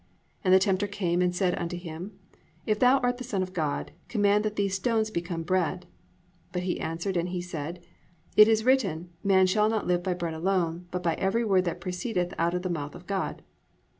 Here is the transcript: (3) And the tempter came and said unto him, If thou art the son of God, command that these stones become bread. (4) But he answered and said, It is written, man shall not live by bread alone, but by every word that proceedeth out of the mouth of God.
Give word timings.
(3) 0.41 0.41
And 0.45 0.53
the 0.55 0.57
tempter 0.57 0.87
came 0.87 1.21
and 1.21 1.35
said 1.35 1.53
unto 1.59 1.77
him, 1.77 2.17
If 2.65 2.79
thou 2.79 2.97
art 3.01 3.19
the 3.19 3.23
son 3.23 3.43
of 3.43 3.53
God, 3.53 3.91
command 4.07 4.43
that 4.43 4.55
these 4.55 4.73
stones 4.73 5.11
become 5.11 5.43
bread. 5.43 5.83
(4) 5.85 5.89
But 6.53 6.63
he 6.63 6.79
answered 6.79 7.15
and 7.15 7.43
said, 7.43 7.85
It 8.35 8.47
is 8.47 8.65
written, 8.65 9.11
man 9.23 9.45
shall 9.45 9.69
not 9.69 9.85
live 9.85 10.01
by 10.01 10.15
bread 10.15 10.33
alone, 10.33 10.87
but 10.89 11.03
by 11.03 11.13
every 11.17 11.45
word 11.45 11.65
that 11.65 11.81
proceedeth 11.81 12.33
out 12.39 12.55
of 12.55 12.63
the 12.63 12.67
mouth 12.71 12.95
of 12.95 13.05
God. 13.05 13.43